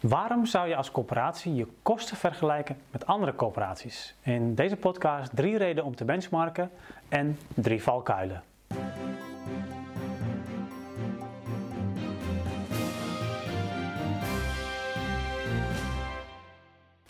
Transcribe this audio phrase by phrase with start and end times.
[0.00, 4.14] Waarom zou je als coöperatie je kosten vergelijken met andere coöperaties?
[4.22, 6.70] In deze podcast drie redenen om te benchmarken
[7.08, 8.42] en drie valkuilen.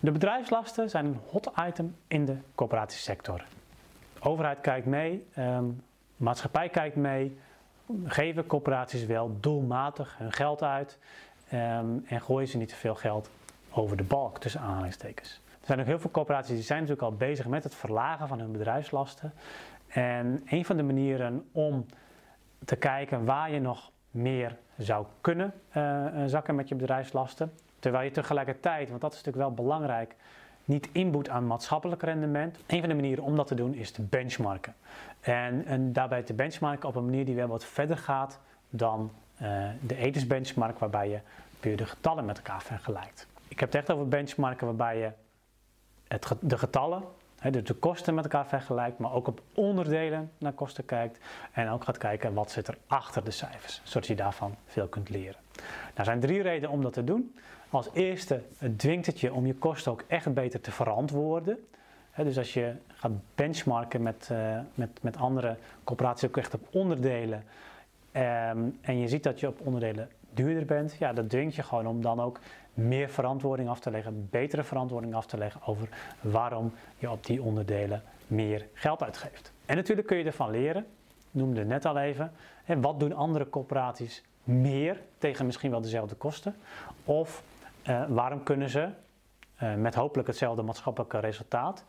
[0.01, 3.45] De bedrijfslasten zijn een hot item in de coöperatiesector.
[4.15, 5.83] De overheid kijkt mee, um,
[6.17, 7.39] maatschappij kijkt mee,
[8.05, 10.99] geven coöperaties wel doelmatig hun geld uit
[11.51, 13.31] Ehm, en gooien ze niet te veel geld
[13.71, 15.41] over de balk, tussen aanhalingstekens.
[15.61, 18.39] Er zijn ook heel veel corporaties die zijn natuurlijk al bezig met het verlagen van
[18.39, 19.33] hun bedrijfslasten.
[19.89, 21.87] En een van de manieren om
[22.65, 28.11] te kijken waar je nog meer zou kunnen uh, zakken met je bedrijfslasten, terwijl je
[28.11, 30.15] tegelijkertijd, want dat is natuurlijk wel belangrijk,
[30.65, 32.59] niet inboet aan maatschappelijk rendement.
[32.67, 34.75] Een van de manieren om dat te doen is te benchmarken.
[35.21, 38.39] En, en daarbij te benchmarken op een manier die wel wat verder gaat
[38.71, 39.11] dan
[39.43, 41.19] uh, de EDIS benchmark waarbij je
[41.61, 43.27] puur de getallen met elkaar vergelijkt.
[43.49, 45.11] Ik heb het echt over benchmarken waarbij je
[46.09, 47.03] het, de getallen,
[47.51, 51.19] dus de kosten met elkaar vergelijkt, maar ook op onderdelen naar kosten kijkt
[51.53, 55.09] en ook gaat kijken wat zit er achter de cijfers, zodat je daarvan veel kunt
[55.09, 55.41] leren.
[55.55, 57.35] Nou, er zijn drie redenen om dat te doen.
[57.71, 58.43] Als eerste
[58.77, 61.67] dwingt het je om je kosten ook echt beter te verantwoorden.
[62.17, 67.45] dus als je gaat benchmarken met, uh, met, met andere corporaties ook echt op onderdelen,
[68.13, 71.87] Ehm, en je ziet dat je op onderdelen duurder bent, ja, dat dwingt je gewoon
[71.87, 72.41] om dan ook
[72.75, 75.89] meer verantwoording af te leggen, betere verantwoording af te leggen over
[76.21, 79.53] waarom je op die onderdelen meer geld uitgeeft.
[79.67, 80.87] En natuurlijk kun je ervan leren,
[81.31, 82.33] noemde net al even,
[82.65, 86.57] en wat doen andere corporaties meer tegen misschien wel dezelfde kosten?
[87.05, 87.43] Of
[87.89, 88.89] uh, waarom kunnen ze
[89.63, 91.85] uh, met hopelijk hetzelfde maatschappelijke resultaat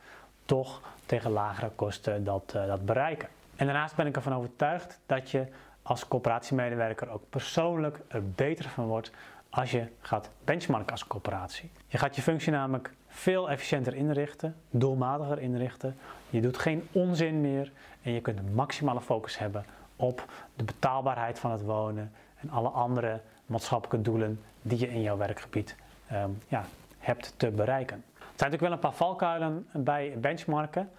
[0.46, 3.28] toch tegen lagere kosten dat, uh, dat bereiken?
[3.56, 5.48] En daarnaast ben ik ervan overtuigd dat je
[5.82, 9.12] als coöperatiemedewerker ook persoonlijk er beter van wordt
[9.50, 11.72] als je gaat benchmarken als coöperatie.
[11.88, 15.98] Je gaat je functie namelijk veel efficiënter inrichten, doelmatiger inrichten.
[16.30, 17.72] Je doet geen onzin meer
[18.02, 19.66] en je kunt maximale focus hebben
[19.96, 20.26] op
[20.56, 25.76] de betaalbaarheid van het wonen en alle andere maatschappelijke doelen die je in jouw werkgebied
[26.14, 26.66] um, ja,
[27.00, 28.04] hebt te bereiken.
[28.18, 30.90] Er zijn natuurlijk wel een paar valkuilen bij benchmarken.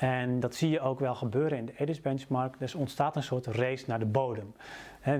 [0.00, 2.58] En dat zie je ook wel gebeuren in de EDIS benchmark.
[2.58, 4.54] Dus ontstaat een soort race naar de bodem.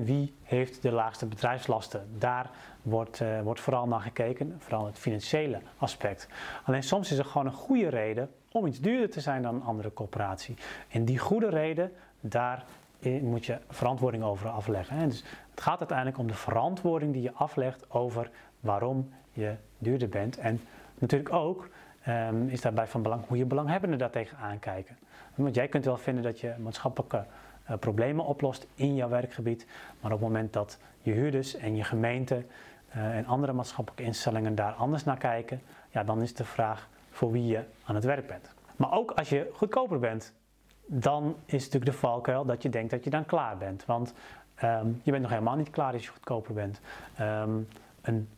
[0.04, 2.06] wie heeft de laagste bedrijfslasten?
[2.18, 2.50] Daar
[2.82, 6.28] wordt, uh, wordt vooral naar gekeken, vooral het financiële aspect.
[6.64, 9.62] Alleen soms is er gewoon een goede reden om iets duurder te zijn dan een
[9.62, 10.56] andere corporatie.
[10.88, 12.64] En die goede reden, daar
[13.20, 15.08] moet je verantwoording over afleggen.
[15.08, 18.30] Dus het gaat uiteindelijk om de verantwoording die je aflegt over
[18.60, 20.38] waarom je duurder bent.
[20.38, 20.60] En
[20.98, 21.68] natuurlijk ook
[22.08, 24.96] um, is daarbij van belang hoe je belanghebbenden daartegen aankijken.
[25.34, 27.24] Want jij kunt wel vinden dat je maatschappelijke
[27.70, 29.66] uh, problemen oplost in jouw werkgebied,
[30.00, 32.44] maar op het moment dat je huurders en je gemeente
[32.96, 37.32] uh, en andere maatschappelijke instellingen daar anders naar kijken, ja, dan is de vraag voor
[37.32, 38.54] wie je aan het werk bent.
[38.76, 40.32] Maar ook als je goedkoper bent,
[40.86, 43.84] dan is natuurlijk de valkuil dat je denkt dat je dan klaar bent.
[43.84, 44.14] Want
[44.64, 46.80] um, je bent nog helemaal niet klaar als je goedkoper bent.
[47.20, 47.68] Um,
[48.00, 48.28] een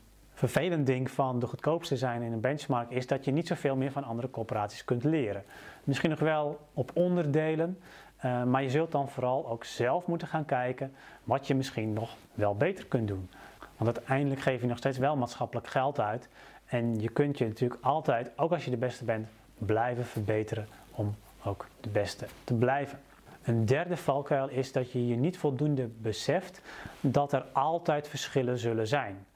[0.48, 3.92] vervelend ding van de goedkoopste zijn in een benchmark is dat je niet zoveel meer
[3.92, 5.44] van andere corporaties kunt leren.
[5.84, 7.78] Misschien nog wel op onderdelen,
[8.24, 10.92] uh, maar je zult dan vooral ook zelf moeten gaan kijken
[11.24, 13.30] wat je misschien nog wel beter kunt doen.
[13.76, 16.28] Want uiteindelijk geef je nog steeds wel maatschappelijk geld uit
[16.66, 21.14] en je kunt je natuurlijk altijd, ook als je de beste bent, blijven verbeteren om
[21.44, 23.00] ook de beste te blijven.
[23.42, 26.60] Een derde valkuil is dat je je niet voldoende beseft
[27.00, 29.26] dat er altijd verschillen zullen zijn.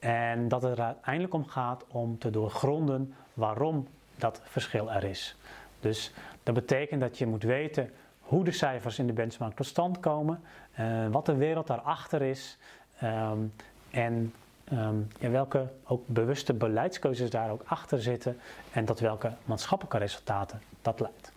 [0.00, 5.36] En dat het er uiteindelijk om gaat om te doorgronden waarom dat verschil er is.
[5.80, 6.12] Dus
[6.42, 7.90] dat betekent dat je moet weten
[8.20, 10.42] hoe de cijfers in de benchmark tot stand komen,
[10.80, 12.58] uh, wat de wereld daarachter is
[13.02, 13.52] um,
[13.90, 14.34] en
[14.72, 18.38] um, ja, welke ook bewuste beleidskeuzes daar ook achter zitten
[18.72, 21.32] en tot welke maatschappelijke resultaten dat leidt.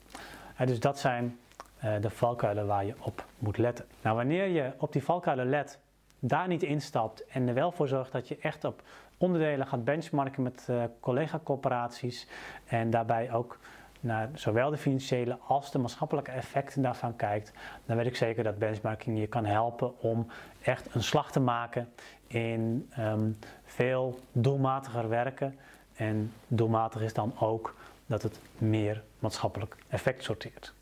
[0.62, 1.40] Uh, dus dat zijn
[1.84, 3.86] uh, de valkuilen waar je op moet letten.
[4.02, 5.80] Nou, wanneer je op die valkuilen let,
[6.26, 8.82] daar niet instapt en er wel voor zorgt dat je echt op
[9.18, 12.28] onderdelen gaat benchmarken met uh, collega-corporaties
[12.66, 13.60] en daarbij ook
[14.00, 17.54] naar zowel de financiële als de maatschappelijke effecten daarvan kijkt,
[17.86, 20.28] dan weet ik zeker dat benchmarking je kan helpen om
[20.62, 21.90] echt een slag te maken
[22.28, 25.58] in um, veel doelmatiger werken.
[25.94, 27.76] En doelmatig is dan ook
[28.06, 30.74] dat het meer maatschappelijk effect sorteert.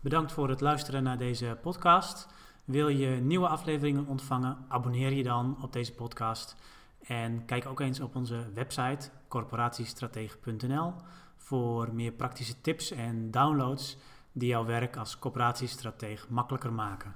[0.00, 2.28] Bedankt voor het luisteren naar deze podcast.
[2.64, 4.56] Wil je nieuwe afleveringen ontvangen?
[4.68, 6.56] Abonneer je dan op deze podcast.
[7.02, 10.92] En kijk ook eens op onze website corporatiestratege.nl
[11.36, 13.96] voor meer praktische tips en downloads
[14.32, 17.14] die jouw werk als corporatiestratege makkelijker maken.